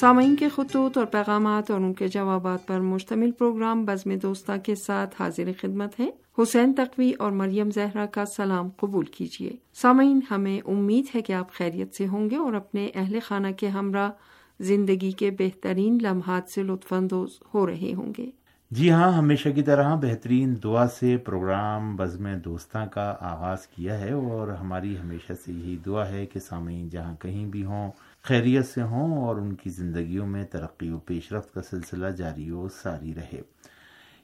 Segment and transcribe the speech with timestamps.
[0.00, 4.74] سامعین کے خطوط اور پیغامات اور ان کے جوابات پر مشتمل پروگرام بزم دوستہ کے
[4.74, 10.60] ساتھ حاضر خدمت ہے حسین تقوی اور مریم زہرا کا سلام قبول کیجیے۔ سامعین، ہمیں
[10.66, 14.10] امید ہے کہ آپ خیریت سے ہوں گے اور اپنے اہل خانہ کے ہمراہ
[14.60, 18.30] زندگی کے بہترین لمحات سے لطف اندوز ہو رہے ہوں گے۔
[18.70, 24.12] جی ہاں ہمیشہ کی طرح بہترین دعا سے پروگرام بزم دوستاں کا آغاز کیا ہے
[24.12, 27.90] اور ہماری ہمیشہ سے یہی دعا ہے کہ سامعین جہاں کہیں بھی ہوں
[28.28, 32.50] خیریت سے ہوں اور ان کی زندگیوں میں ترقی و پیش رفت کا سلسلہ جاری
[32.50, 33.40] و ساری رہے۔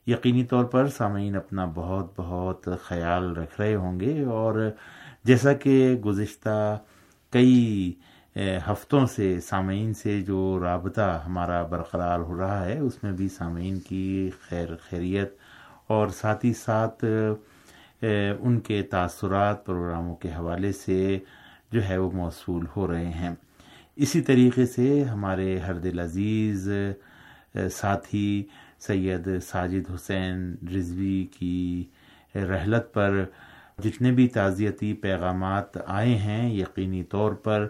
[0.06, 4.70] یقینی طور پر سامعین اپنا بہت بہت خیال رکھ رہے ہوں گے اور
[5.24, 6.78] جیسا کہ گزشتہ
[7.30, 7.92] کئی
[8.66, 13.78] ہفتوں سے سامعین سے جو رابطہ ہمارا برقرار ہو رہا ہے، اس میں بھی سامعین
[13.78, 15.36] کی خیر، خیریت
[15.86, 17.05] اور ساتھ ہی ساتھ
[18.02, 21.19] ان کے تاثرات پروگراموں کے حوالے سے
[21.72, 23.34] جو ہے وہ موصول ہو رہے ہیں۔
[23.97, 26.69] اسی طریقے سے ہمارے ہر دل عزیز
[27.73, 28.42] ساتھی
[28.78, 31.84] سید ساجد حسین رضوی کی
[32.48, 33.22] رحلت پر
[33.83, 37.67] جتنے بھی تعزیتی پیغامات آئے ہیں، یقینی طور پر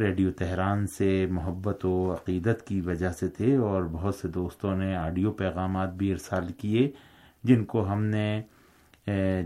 [0.00, 4.94] ریڈیو تہران سے محبت و عقیدت کی وجہ سے تھے اور بہت سے دوستوں نے
[4.96, 6.90] آڈیو پیغامات بھی ارسال کیے،
[7.44, 8.42] جن کو ہم نے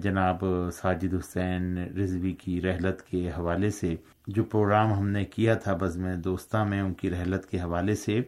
[0.03, 5.77] جناب ساجد حسین رضوی کی رحلت کے حوالے سے جو پروگرام ہم نے کیا تھا
[5.77, 8.21] بز میں دوستہ میں، ان کی رحلت کے حوالے سے،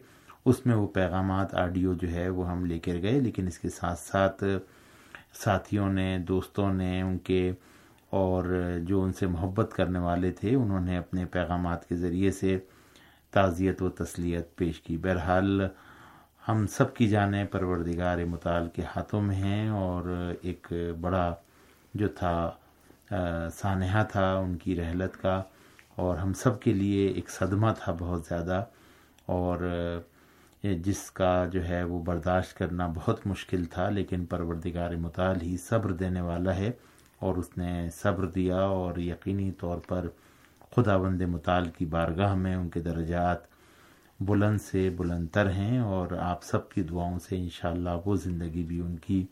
[0.45, 3.69] اس میں وہ پیغامات، آڈیو جو ہے، وہ ہم لے کر گئے۔ لیکن اس کے
[3.69, 4.43] ساتھ ساتھ
[5.33, 7.51] ساتھیوں نے، دوستوں نے، ان کے
[8.09, 12.59] اور جو ان سے محبت کرنے والے تھے، انہوں نے اپنے پیغامات کے ذریعے سے
[13.31, 15.61] تعزیت و تسلیت پیش کی۔ بہرحال
[16.43, 20.09] ہم سب کی جانیں پروردگار مطال کے ہاتھوں میں ہیں اور
[20.41, 20.71] ایک
[21.01, 21.33] بڑا
[21.93, 22.51] جو تھا
[23.55, 25.41] سانحہ تھا ان کی رحلت کا،
[25.95, 28.63] اور ہم سب کے لیے ایک صدمہ تھا بہت زیادہ،
[29.27, 29.57] اور
[30.63, 35.91] جس کا جو ہے وہ برداشت کرنا بہت مشکل تھا، لیکن پروردگار مطال ہی صبر
[36.01, 36.71] دینے والا ہے،
[37.21, 40.07] اور اس نے صبر دیا، اور یقینی طور پر
[40.75, 43.49] خدا بند مطال کی بارگاہ میں ان کے درجات
[44.21, 48.79] بلند سے بلند تر ہیں اور آپ سب کی دعاؤں سے انشاءاللہ وہ زندگی بھی
[48.79, 49.25] ان کی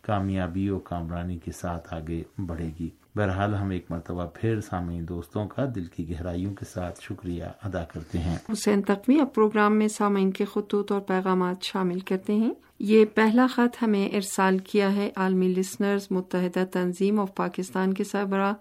[0.00, 5.48] کامیابی و کامرانی کے ساتھ آگے بڑھے گی۔ بہرحال ہم ایک مرتبہ پھر سامعین دوستوں
[5.48, 9.88] کا دل کی گہرائیوں کے ساتھ شکریہ ادا کرتے ہیں۔ حسین تقوی اب پروگرام میں
[9.88, 15.10] سامعین کے خطوط اور پیغامات شامل کرتے ہیں۔ یہ پہلا خط ہمیں ارسال کیا ہے
[15.16, 18.52] عالمی لسنرز متحدہ تنظیم آف پاکستان کے سربراہ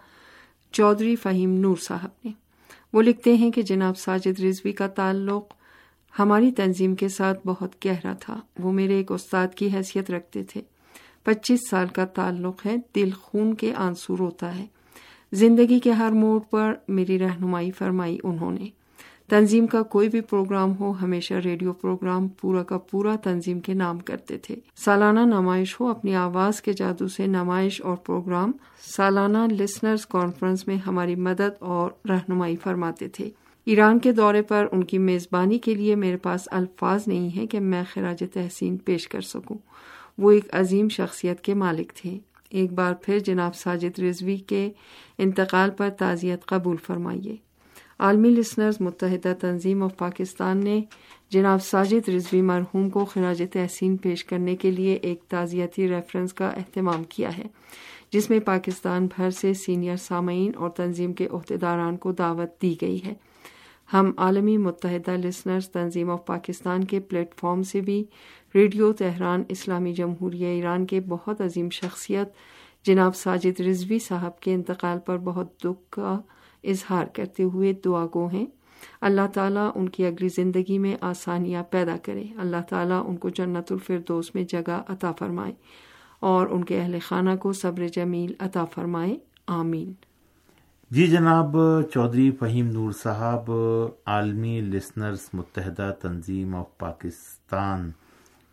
[0.71, 2.31] چودھری فہیم نور صاحب نے۔
[2.93, 5.53] وہ لکھتے ہیں کہ جناب ساجد رضوی کا تعلق
[6.19, 10.61] ہماری تنظیم کے ساتھ بہت گہرا تھا۔ وہ میرے ایک استاد کی حیثیت رکھتے تھے۔
[11.23, 14.65] پچیس سال کا تعلق ہے، دل خون کے آنسور ہوتا ہے۔
[15.31, 18.69] زندگی کے ہر موڑ پر میری رہنمائی فرمائی انہوں نے۔
[19.29, 23.99] تنظیم کا کوئی بھی پروگرام ہو، ہمیشہ ریڈیو پروگرام پورا کا پورا تنظیم کے نام
[23.99, 28.51] کرتے تھے۔ سالانہ نمائش ہو، اپنی آواز کے جادو سے نمائش اور پروگرام۔
[28.95, 33.29] سالانہ لسنرز کانفرنس میں ہماری مدد اور رہنمائی فرماتے تھے۔
[33.65, 37.59] ایران کے دورے پر ان کی میزبانی کے لیے میرے پاس الفاظ نہیں ہے کہ
[37.59, 39.57] میں خراج تحسین پیش کر سکوں۔
[40.17, 42.19] وہ ایک عظیم شخصیت کے مالک تھے۔
[42.49, 44.71] ایک بار پھر جناب ساجد رضوی کے
[45.17, 47.35] انتقال پر تعزیت قبول فرمائیے۔
[47.99, 50.81] عالمی لسنرز متحدہ تنظیم آف پاکستان نے
[51.29, 56.47] جناب ساجد رضوی مرحوم کو خراج تحسین پیش کرنے کے لیے ایک تعزیتی ریفرنس کا
[56.47, 57.43] اہتمام کیا ہے،
[58.11, 63.05] جس میں پاکستان بھر سے سینئر سامعین اور تنظیم کے عہدیداران کو دعوت دی گئی
[63.05, 63.13] ہے۔
[63.93, 68.05] ہم عالمی متحدہ لسنرز تنظیم آف پاکستان کے پلیٹ فارم سے بھی
[68.55, 72.29] ریڈیو تہران، اسلامی جمہوریہ ایران کے بہت عظیم شخصیت
[72.83, 76.19] جناب ساجد رضوی صاحب کے انتقال پر بہت دکھ کا
[76.63, 78.45] اظہار کرتے ہوئے دعا گو ہیں۔
[79.01, 83.71] اللہ تعالیٰ ان کی اگلی زندگی میں آسانیاں پیدا کرے۔ اللہ تعالیٰ ان کو جنت
[83.71, 85.53] الفردوس میں جگہ عطا فرمائے
[86.19, 90.08] اور ان کے اہل خانہ کو صبر جمیل عطا فرمائے۔ آمین۔
[90.91, 91.55] جی جناب،
[91.93, 93.51] چودھری فہیم نور صاحب،
[94.05, 97.89] عالمی لسنرز متحدہ تنظیم آف پاکستان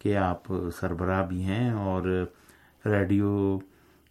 [0.00, 2.02] کے آپ سربراہ بھی ہیں اور
[2.84, 3.58] ریڈیو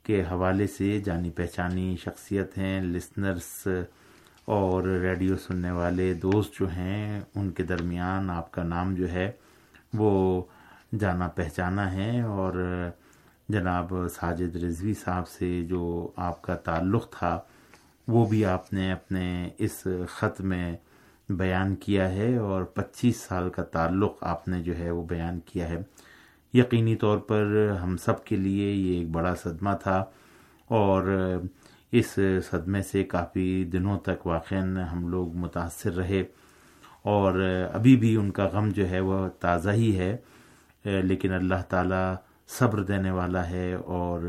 [0.06, 3.68] کے حوالے سے جانی پہچانی شخصیت ہیں لسنرس
[4.45, 9.31] اور ریڈیو سننے والے دوست جو ہیں، ان کے درمیان آپ کا نام جو ہے
[9.94, 10.42] وہ
[11.00, 12.63] جانا پہچانا ہے اور
[13.50, 17.39] جناب ساجد رضوی صاحب سے جو آپ کا تعلق تھا
[18.07, 20.78] وہ بھی آپ نے اپنے اس خط میں
[21.30, 25.69] بیان کیا ہے اور پچیس سال کا تعلق آپ نے جو ہے وہ بیان کیا
[25.69, 25.78] ہے۔
[26.54, 30.06] یقینی طور پر ہم سب کے لیے یہ ایک بڑا صدمہ تھا
[30.68, 31.04] اور
[31.92, 32.19] اس
[32.52, 34.56] صدمے سے کافی دنوں تک واقع
[34.92, 36.24] ہم لوگ متاثر رہے
[37.04, 37.44] اور
[37.74, 40.18] ابھی بھی ان کا غم جو ہے وہ تازہ ہی ہے۔
[40.84, 42.16] لیکن اللہ تعالیٰ
[42.48, 44.22] صبر دینے والا ہے اور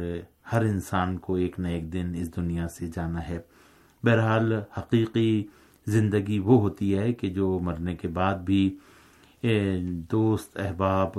[0.52, 3.38] ہر انسان کو ایک نہ ایک دن اس دنیا سے جانا ہے۔
[4.06, 5.44] بہرحال حقیقی
[5.86, 8.76] زندگی وہ ہوتی ہے کہ جو مرنے کے بعد بھی
[10.12, 11.18] دوست احباب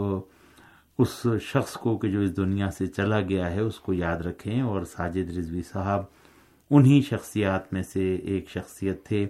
[0.99, 4.61] اس شخص کو کہ جو اس دنیا سے چلا گیا ہے اس کو یاد رکھیں
[4.61, 6.03] اور ساجد رضوی صاحب
[6.71, 9.27] انہی شخصیات میں سے ایک شخصیت تھے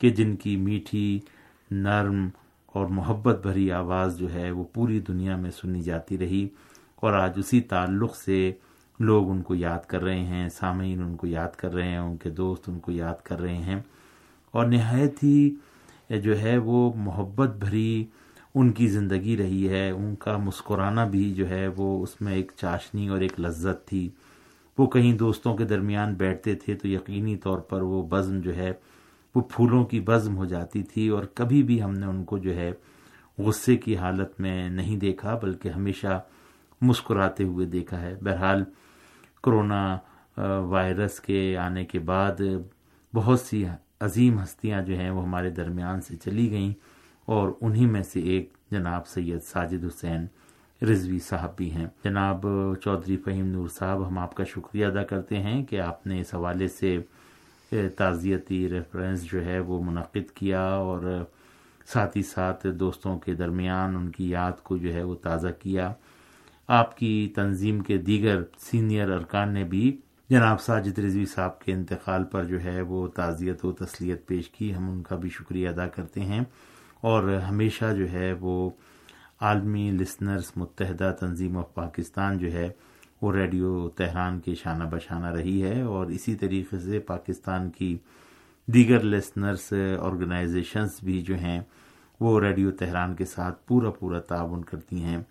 [0.00, 1.20] کہ جن کی میٹھی،
[1.70, 2.28] نرم
[2.66, 6.48] اور محبت بھری آواز جو ہے وہ پوری دنیا میں سنی جاتی رہی
[6.96, 8.52] اور آج اسی تعلق سے
[9.00, 12.16] لوگ ان کو یاد کر رہے ہیں، سامعین ان کو یاد کر رہے ہیں، ان
[12.16, 13.80] کے دوست ان کو یاد کر رہے ہیں۔
[14.50, 15.54] اور نہایت ہی
[16.10, 18.04] جو ہے وہ محبت بھری
[18.54, 22.52] ان کی زندگی رہی ہے۔ ان کا مسکرانا بھی جو ہے وہ اس میں ایک
[22.56, 24.08] چاشنی اور ایک لذت تھی۔
[24.78, 28.72] وہ کہیں دوستوں کے درمیان بیٹھتے تھے تو یقینی طور پر وہ بزم جو ہے
[29.34, 32.54] وہ پھولوں کی بزم ہو جاتی تھی اور کبھی بھی ہم نے ان کو جو
[32.54, 32.72] ہے
[33.38, 36.22] غصے کی حالت میں نہیں دیکھا، بلکہ ہمیشہ
[36.80, 38.64] مسکراتے ہوئے دیکھا ہے۔ بہرحال
[39.42, 39.98] کرونا
[40.68, 42.40] وائرس کے آنے کے بعد
[43.14, 43.64] بہت سی
[44.00, 46.72] عظیم ہستیاں جو ہیں وہ ہمارے درمیان سے چلی گئیں
[47.28, 50.26] اور انہی میں سے ایک جناب سید ساجد حسین
[50.82, 52.46] رضوی صاحب بھی ہیں۔ جناب
[52.82, 56.34] چودھری فہیم نور صاحب، ہم آپ کا شکریہ ادا کرتے ہیں کہ آپ نے اس
[56.34, 56.98] حوالے سے
[57.96, 61.24] تعزیتی ریفرنس جو ہے وہ منعقد کیا اور
[61.92, 65.92] ساتھ ہی ساتھ دوستوں کے درمیان ان کی یاد کو جو ہے وہ تازہ کیا۔
[66.68, 70.00] آپ کی تنظیم کے دیگر سینئر ارکان نے بھی
[70.30, 74.74] جناب ساجد رضوی صاحب کے انتقال پر جو ہے وہ تعزیت و تسلیت پیش کی۔
[74.74, 76.40] ہم ان کا بھی شکریہ ادا کرتے ہیں۔
[77.00, 78.70] اور ہمیشہ جو ہے وہ
[79.40, 82.68] عالمی لسنرز متحدہ تنظیم آف پاکستان جو ہے
[83.22, 87.98] وہ ریڈیو تہران کے شانہ بشانہ رہی ہے۔ اور اسی طریقے سے پاکستان کی
[88.66, 91.60] دیگر لسنرس آرگنائزیشنز بھی جو ہیں
[92.20, 95.22] وہ ریڈیو تہران کے ساتھ پورا پورا تعاون کرتی ہیں۔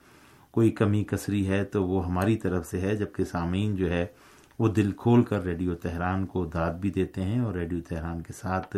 [0.52, 4.06] کوئی کمی کسری ہے تو وہ ہماری طرف سے ہے، جبکہ سامعین جو ہے،
[4.60, 8.34] وہ دل کھول کر ریڈیو تہران کو داد بھی دیتے ہیں اور ریڈیو تہران کے
[8.34, 8.76] ساتھ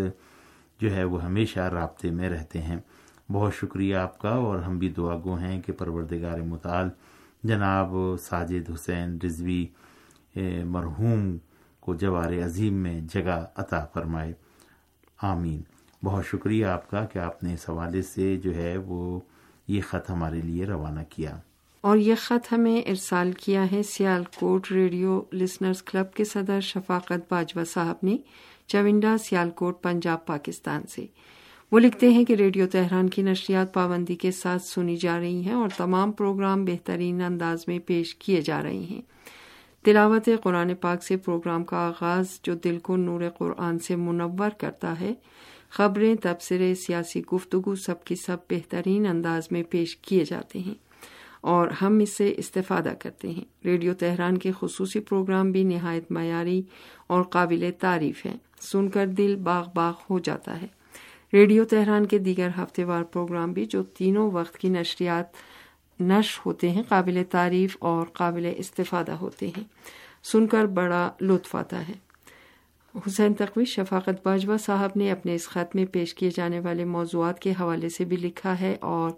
[0.82, 2.78] جو ہے، وہ ہمیشہ رابطے میں رہتے ہیں۔
[3.32, 6.90] بہت شکریہ آپ کا، اور ہم بھی دعا گو ہیں کہ پروردگار مطال
[7.44, 9.66] جناب ساجد حسین رضوی
[10.66, 11.38] مرحوم
[11.80, 14.34] کو جوار عظیم میں جگہ عطا فرمائے۔
[15.22, 15.62] آمین۔
[16.04, 19.20] بہت شکریہ آپ کا کہ آپ نے اس حوالے سے جو ہے، وہ
[19.68, 21.40] یہ خط ہمارے لیے روانہ کیا۔
[21.84, 27.32] اور یہ خط ہمیں ارسال کیا ہے Sialkot radio listeners club کے صدر شفاقت
[27.32, 28.18] باجوہ صاحب نے
[28.68, 31.06] چونڈا سیال کوٹ، پنجاب، پاکستان سے۔
[31.72, 35.54] وہ لکھتے ہیں کہ ریڈیو تہران کی نشریات پابندی کے ساتھ سنی جا رہی ہیں
[35.54, 39.02] اور تمام پروگرام بہترین انداز میں پیش کیے جا رہے ہیں۔
[39.84, 45.00] تلاوت قرآن پاک سے پروگرام کا آغاز جو دل کو نور قرآن سے منور کرتا
[45.00, 45.14] ہے،
[45.70, 50.93] خبریں، تبصرے، سیاسی گفتگو سب کی سب بہترین انداز میں پیش کیے جاتے ہیں۔
[51.44, 56.62] اور ہم اس سے استفادہ کرتے ہیں۔ ریڈیو تہران کے خصوصی پروگرام بھی نہایت معیاری
[57.08, 60.68] اور قابل تعریف ہیں۔ سن کر دل باغ باغ ہو جاتا ہے۔
[61.34, 65.26] ریڈیو تہران کے دیگر ہفتے وار پروگرام بھی جو تینوں وقت کی نشریات
[66.00, 69.64] نش ہوتے ہیں، قابل تعریف اور قابل استفادہ ہوتے ہیں۔
[70.24, 71.94] سن کر بڑا لطف آتا ہے۔
[73.08, 77.40] حسین تقوی، شفاقت باجوہ صاحب نے اپنے اس خط میں پیش کیے جانے والے موضوعات
[77.40, 79.12] کے حوالے سے بھی لکھا ہے اور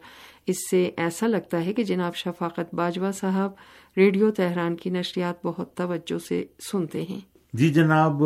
[0.47, 3.51] اس سے ایسا لگتا ہے کہ جناب شفاقت باجوہ صاحب
[3.97, 7.19] ریڈیو تہران کی نشریات بہت توجہ سے سنتے ہیں۔
[7.53, 8.23] جی جناب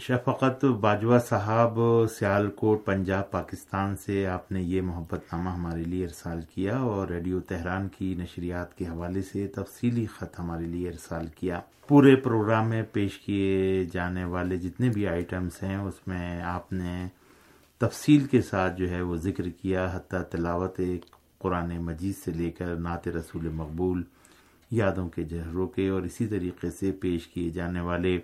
[0.00, 1.78] شفقت باجوہ صاحب
[2.18, 7.08] سیال کوٹ پنجاب، پاکستان سے آپ نے یہ محبت نامہ ہمارے لیے ارسال کیا اور
[7.08, 12.68] ریڈیو تہران کی نشریات کے حوالے سے تفصیلی خط ہمارے لیے ارسال کیا۔ پورے پروگرام
[12.68, 17.08] میں پیش کیے جانے والے جتنے بھی آئٹمس ہیں، اس میں آپ نے
[17.78, 21.04] تفصیل کے ساتھ جو ہے وہ ذکر کیا، حتیٰ تلاوت ایک
[21.42, 24.02] قرآن مجید سے لے کر نعت رسول مقبول،
[24.70, 28.18] یادوں کے جہروں کے اور اسی طریقے سے پیش کیے جانے والے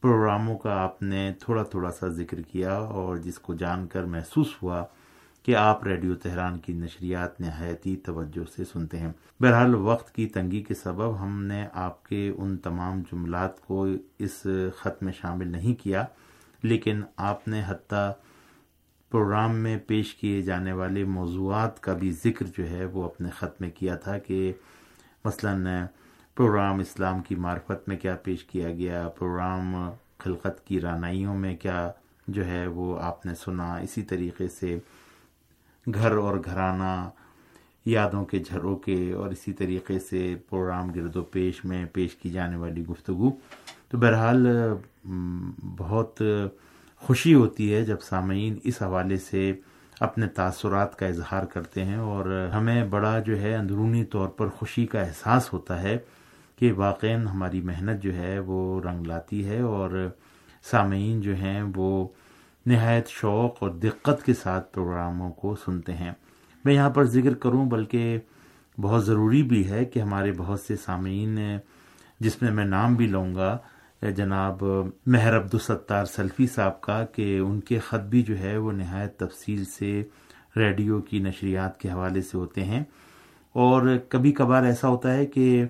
[0.00, 4.52] پروگراموں کا آپ نے تھوڑا تھوڑا سا ذکر کیا اور جس کو جان کر محسوس
[4.62, 4.84] ہوا
[5.42, 10.62] کہ آپ ریڈیو تہران کی نشریات نہایتی توجہ سے سنتے ہیں۔ بہرحال وقت کی تنگی
[10.62, 13.86] کے سبب ہم نے آپ کے ان تمام جملات کو
[14.18, 14.46] اس
[14.76, 16.04] خط میں شامل نہیں کیا،
[16.62, 18.10] لیکن آپ نے حتیٰ
[19.14, 23.60] پروگرام میں پیش کیے جانے والے موضوعات کا بھی ذکر جو ہے وہ اپنے خط
[23.60, 24.52] میں کیا تھا کہ
[25.24, 25.66] مثلاً
[26.34, 31.90] پروگرام اسلام کی معرفت میں کیا پیش کیا گیا، پروگرام خلقت کی رانائیوں میں کیا
[32.28, 34.78] جو ہے وہ آپ نے سنا، اسی طریقے سے
[35.94, 37.08] گھر اور گھرانہ،
[37.86, 42.30] یادوں کے جھروں کے اور اسی طریقے سے پروگرام گرد و پیش میں پیش کی
[42.30, 43.30] جانے والی گفتگو۔
[43.88, 44.46] تو بہرحال
[45.76, 46.22] بہت
[47.06, 49.52] خوشی ہوتی ہے جب سامعین اس حوالے سے
[50.00, 54.86] اپنے تاثرات کا اظہار کرتے ہیں اور ہمیں بڑا جو ہے اندرونی طور پر خوشی
[54.86, 55.98] کا احساس ہوتا ہے
[56.58, 60.10] کہ واقع ہماری محنت جو ہے وہ رنگ لاتی ہے اور
[60.62, 62.08] سامعین جو ہیں وہ
[62.66, 66.12] نہایت شوق اور دقت کے ساتھ پروگراموں کو سنتے ہیں۔
[66.64, 68.18] میں یہاں پر ذکر کروں بلکہ
[68.80, 71.38] بہت ضروری بھی ہے کہ ہمارے بہت سے سامعین،
[72.20, 73.58] جس میں میں نام بھی لوں گا
[74.10, 74.62] جناب
[75.06, 79.64] مہر عبدالستار سلفی صاحب کا کہ ان کے خط بھی جو ہے وہ نہایت تفصیل
[79.64, 80.04] سے
[80.56, 82.84] ریڈیو کی نشریات کے حوالے سے ہوتے ہیں۔
[83.52, 85.64] اور کبھی کبھار ایسا ہوتا ہے کہ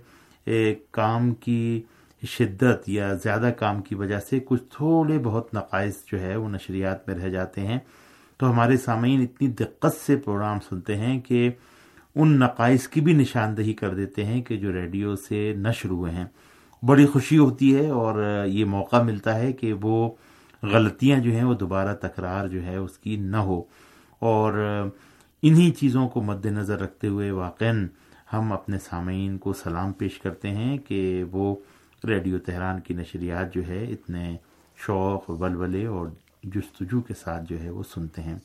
[0.91, 1.83] کام کی
[2.29, 7.09] شدت یا زیادہ کام کی وجہ سے کچھ تھوڑے بہت نقائص جو ہے وہ نشریات
[7.09, 7.79] میں رہ جاتے ہیں۔
[8.37, 11.51] تو ہمارے سامعین اتنی دقت سے پروگرام سنتے ہیں کہ
[12.15, 16.25] ان نقائص کی بھی نشاندہی کر دیتے ہیں کہ جو ریڈیو سے نشر ہوئے ہیں۔
[16.87, 20.11] بڑی خوشی ہوتی ہے اور یہ موقع ملتا ہے کہ وہ
[20.63, 23.63] غلطیاں جو ہیں وہ دوبارہ تکرار جو ہے اس کی نہ ہو۔
[24.19, 24.53] اور
[25.43, 27.65] انہی چیزوں کو مد نظر رکھتے ہوئے واقع
[28.33, 31.57] ہم اپنے سامعین کو سلام پیش کرتے ہیں کہ وہ
[32.05, 34.37] ریڈیو تہران کی نشریات جو ہے اتنے
[34.77, 36.07] شوق، ولولے اور
[36.43, 38.39] جستجو کے ساتھ جو ہے وہ سنتے ہیں۔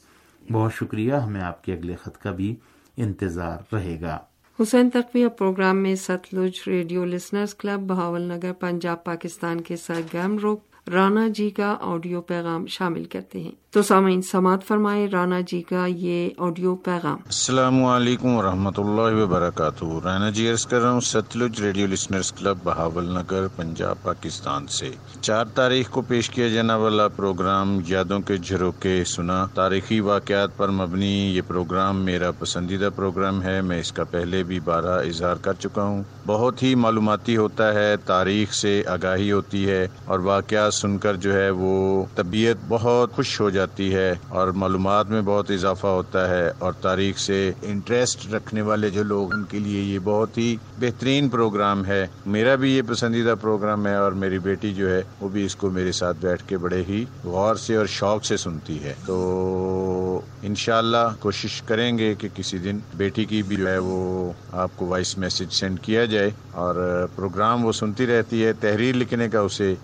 [0.52, 2.56] بہت شکریہ، ہمیں آپ کے اگلے خط کا بھی
[2.98, 4.18] انتظار رہے گا۔
[4.62, 7.80] حسین تقویہ پروگرام میں Sutlej radio listeners club
[8.22, 13.82] Bahawalnagar, Punjab, Pakistan کے سرگرم روک رانا جی کا آڈیو پیغام شامل کرتے ہیں۔ تو
[13.82, 19.86] سامعین، سماعت فرمائے رانا جی کا یہ آڈیو پیغام۔ السلام علیکم و رحمۃ اللہ وبرکاتہ۔
[20.04, 22.58] رانا جی عرض کر رہا ہوں Sutlej radio listeners club
[23.06, 29.04] Bahawalnagar, Punjab, Pakistan سے۔ چار تاریخ کو پیش کیا جانا والا پروگرام یادوں کے جھروکے
[29.04, 34.44] سنا۔ تاریخی واقعات پر مبنی یہ پروگرام میرا پسندیدہ پروگرام ہے۔ میں اس کا پہلے
[34.44, 39.70] بھی بارہ اظہار کر چکا ہوں۔ بہت ہی معلوماتی ہوتا ہے، تاریخ سے آگاہی ہوتی
[39.70, 44.48] ہے اور واقعات سن کر جو ہے وہ طبیعت بہت خوش ہو جاتی ہے اور
[44.48, 49.44] معلومات میں بہت اضافہ ہوتا ہے اور تاریخ سے انٹرسٹ رکھنے والے جو لوگ ان
[49.44, 54.12] کے لیے یہ بہت ہی بہترین پروگرام ہے۔ میرا بھی یہ پسندیدہ پروگرام ہے اور
[54.12, 57.56] میری بیٹی جو ہے وہ بھی اس کو میرے ساتھ بیٹھ کے بڑے ہی غور
[57.56, 63.26] سے اور شوق سے سنتی ہے۔ تو انشاءاللہ کوشش کریں گے کہ کسی دن بیٹی
[63.26, 67.72] کی بھی جو ہے وہ آپ کو وائس میسج سینڈ کیا جائے اور پروگرام وہ
[67.72, 69.76] سنتی رہتی ہے۔ تحریر لکھنے کا اسے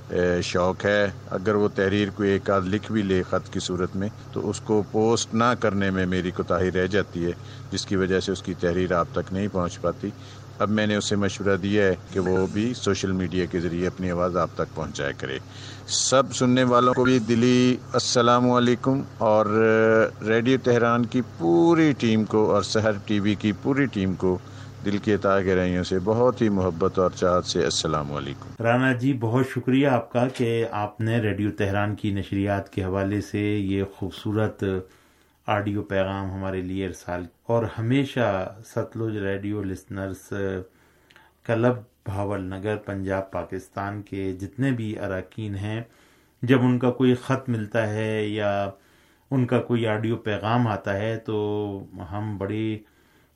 [0.44, 4.10] شوق ہے۔ اگر وہ تحریر کو ایک آدھ لکھ بھی لے، خط کی صورت میں
[4.34, 7.32] تو اس کو پوسٹ نہ کرنے میں میری کوتاہی رہ جاتی ہے،
[7.72, 10.10] جس کی وجہ سے اس کی تحریر آپ تک نہیں پہنچ پاتی۔
[10.60, 14.12] اب میں نے اسے مشورہ دیا ہے کہ وہ بھی سوشل میڈیا کے ذریعے اپنی
[14.12, 15.40] آواز آپ تک پہنچایا کرے۔
[15.88, 19.46] سب سننے والوں کو بھی دلی السلام علیکم اور
[20.28, 24.38] ریڈیو تہران کی پوری ٹیم کو اور سحر ٹی وی کی پوری ٹیم کو
[24.86, 29.46] دل کے گہرائیوں سے بہت ہی محبت اور چاہت سے السلام علیکم۔ رانا جی بہت
[29.56, 34.64] شکریہ آپ کا کہ آپ نے ریڈیو تہران کی نشریات کے حوالے سے یہ خوبصورت
[35.48, 40.34] آڈیو پیغام ہمارے لیے ارسال اور ہمیشہ Sutlej radio listeners,
[41.44, 41.76] club
[42.42, 45.82] Bahawalnagar, Punjab, Pakistan کے جتنے بھی اراکین ہیں،
[46.42, 48.70] جب ان کا کوئی خط ملتا ہے یا
[49.32, 51.38] ان کا کوئی آڈیو پیغام آتا ہے تو
[52.12, 52.78] ہم بڑی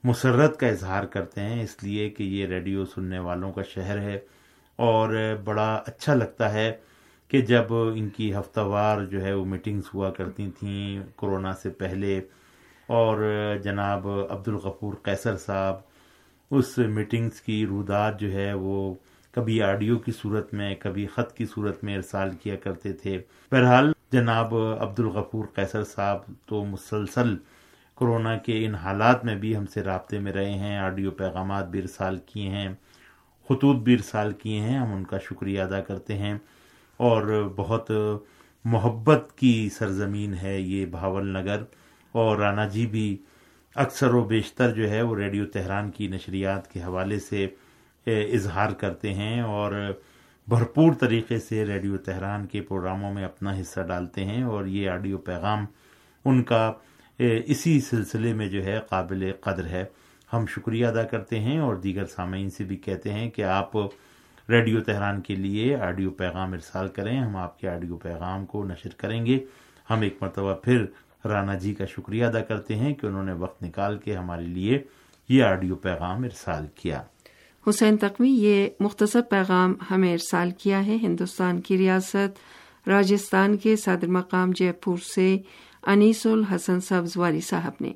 [0.03, 4.19] مسرت کا اظہار کرتے ہیں، اس لیے کہ یہ ریڈیو سننے والوں کا شہر ہے۔
[4.79, 5.13] اور
[5.43, 6.71] بڑا اچھا لگتا ہے
[7.27, 11.69] کہ جب ان کی ہفتہ وار جو ہے وہ میٹنگز ہوا کرتی تھیں کرونا سے
[11.69, 12.17] پہلے،
[12.89, 13.17] اور
[13.63, 15.75] جناب عبد الغفور قیصر صاحب
[16.51, 18.93] اس میٹنگز کی رودات جو ہے وہ
[19.33, 23.17] کبھی آڈیو کی صورت میں، کبھی خط کی صورت میں ارسال کیا کرتے تھے۔
[23.51, 27.35] بہرحال جناب عبد الغفور قیصر صاحب تو مسلسل
[27.99, 31.79] کرونا کے ان حالات میں بھی ہم سے رابطے میں رہے ہیں، آڈیو پیغامات بھی
[31.79, 32.69] ارسال کیے ہیں،
[33.49, 36.37] خطوط بھی ارسال کیے ہیں، ہم ان کا شکریہ ادا کرتے ہیں۔
[36.97, 37.91] اور بہت
[38.65, 41.63] محبت کی سرزمین ہے یہ بھاول نگر۔
[42.11, 43.17] اور رانا جی بھی
[43.75, 47.47] اکثر و بیشتر جو ہے وہ ریڈیو تہران کی نشریات کے حوالے سے
[48.05, 49.91] اظہار کرتے ہیں اور
[50.47, 55.17] بھرپور طریقے سے ریڈیو تہران کے پروگراموں میں اپنا حصہ ڈالتے ہیں۔ اور یہ آڈیو
[55.17, 55.65] پیغام
[56.25, 56.73] ان کا
[57.19, 59.85] اسی سلسلے میں جو ہے قابل قدر ہے۔
[60.33, 63.71] ہم شکریہ ادا کرتے ہیں اور دیگر سامعین سے بھی کہتے ہیں کہ آپ
[64.49, 68.89] ریڈیو تہران کے لیے آڈیو پیغام ارسال کریں، ہم آپ کے آڈیو پیغام کو نشر
[68.97, 69.39] کریں گے۔
[69.89, 70.85] ہم ایک مرتبہ پھر
[71.25, 74.83] رانا جی کا شکریہ ادا کرتے ہیں کہ انہوں نے وقت نکال کے ہمارے لیے
[75.29, 77.01] یہ آڈیو پیغام ارسال کیا۔
[77.69, 84.07] حسین تقوی، یہ مختصر پیغام ہمیں ارسال کیا ہے۔ ہندوستان کی ریاست راجستھان کے صدر
[84.07, 85.37] مقام جے پور سے
[85.87, 87.93] انیس الحسن سبز والی صاحب نے۔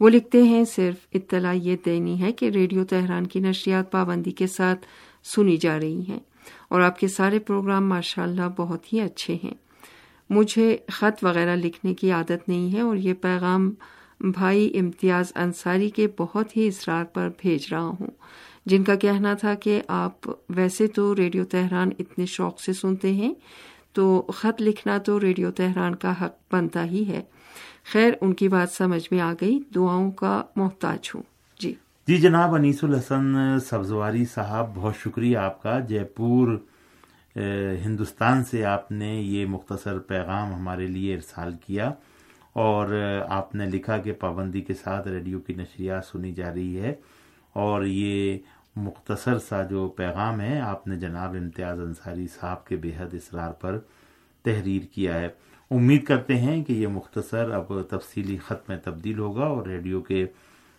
[0.00, 4.46] وہ لکھتے ہیں، صرف اطلاع یہ دینی ہے کہ ریڈیو تہران کی نشریات پابندی کے
[4.46, 4.86] ساتھ
[5.24, 6.20] سنی جا رہی ہیں
[6.68, 9.54] اور آپ کے سارے پروگرام ماشاء اللہ بہت ہی اچھے ہیں۔
[10.30, 13.70] مجھے خط وغیرہ لکھنے کی عادت نہیں ہے اور یہ پیغام
[14.20, 18.06] بھائی امتیاز انصاری کے بہت ہی اصرار پر بھیج رہا ہوں۔
[18.66, 23.34] جن کا کہنا تھا کہ آپ ویسے تو ریڈیو تہران اتنے شوق سے سنتے ہیں
[23.96, 27.22] تو خط لکھنا تو ریڈیو تہران کا حق بنتا ہی ہے۔
[27.92, 31.22] خیر، ان کی بات سمجھ میں آ گئی۔ دعاؤں کا محتاج ہوں۔
[31.60, 31.74] جی۔
[32.08, 36.58] جی جناب، انیس الحسن سبزواری صاحب، بہت شکریہ آپ کا۔ جے پور
[37.86, 41.92] ہندوستان سے آپ نے یہ مختصر پیغام ہمارے لیے ارسال کیا
[42.52, 42.86] اور
[43.28, 46.94] آپ نے لکھا کہ پابندی کے ساتھ ریڈیو کی نشریات سنی جا رہی ہے
[47.52, 48.38] اور یہ
[48.76, 53.52] مختصر سا جو پیغام ہے، آپ نے جناب امتیاز انصاری صاحب کے بے حد اصرار
[53.52, 53.78] پر
[54.44, 55.28] تحریر کیا ہے۔
[55.70, 60.26] امید کرتے ہیں کہ یہ مختصر اب تفصیلی خط میں تبدیل ہوگا اور ریڈیو کے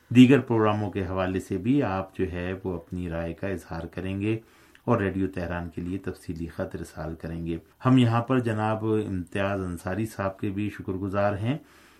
[0.10, 4.22] دیگر پروگراموں کے حوالے سے بھی آپ جو ہے وہ اپنی رائے کا اظہار کریں
[4.22, 4.40] گے
[4.86, 9.62] اور ریڈیو تہران کے لیے تفصیلی خط رسال کریں گے۔ ہم یہاں پر جناب امتیاز
[9.62, 11.58] انصاری صاحب کے بھی شکر گزار ہیں۔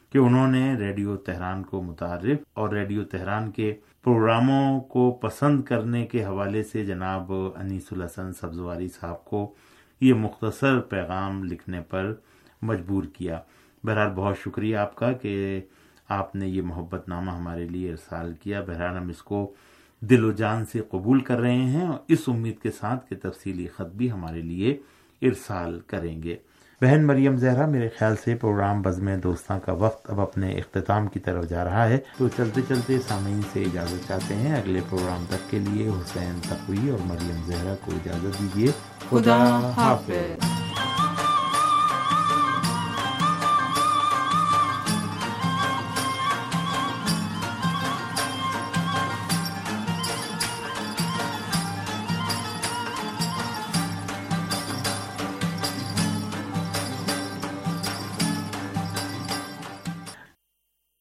[0.10, 6.06] کہ انہوں نے ریڈیو تہران کو متعارف اور ریڈیو تہران کے پروگراموں کو پسند کرنے
[6.06, 9.54] کے حوالے سے جناب انیس الحسن سبزواری صاحب کو
[10.02, 12.14] یہ مختصر پیغام لکھنے پر
[12.62, 13.40] مجبور کیا۔
[13.84, 15.62] بہرحال بہت شکریہ آپ کا کہ
[16.10, 19.54] آپ نے یہ محبت نامہ ہمارے لیے ارسال کیا۔ بہرحال ہم اس کو
[20.00, 23.68] دل و جان سے قبول کر رہے ہیں اور اس امید کے ساتھ کہ تفصیلی
[23.68, 24.78] خط بھی ہمارے لیے
[25.22, 26.38] ارسال کریں گے۔
[26.82, 31.20] بہن مریم زہرا میرے خیال سے پروگرام بزم دوستاں کا وقت اب اپنے اختتام کی
[31.20, 35.52] طرف جا رہا ہے۔ تو چلتے چلتے سامعین سے اجازت چاہتے ہیں اگلے پروگرام تک
[35.52, 38.72] کے لیے حسین تقوی اور مریم زہرا کو اجازت دیجیے۔
[39.10, 40.67] خدا حافظ۔